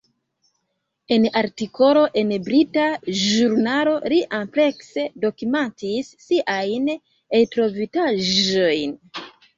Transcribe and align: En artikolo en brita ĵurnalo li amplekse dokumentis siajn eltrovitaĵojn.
En 1.15 1.25
artikolo 1.41 2.05
en 2.21 2.31
brita 2.47 2.85
ĵurnalo 3.19 3.93
li 4.13 4.17
amplekse 4.39 5.05
dokumentis 5.27 6.11
siajn 6.29 6.91
eltrovitaĵojn. 7.43 8.99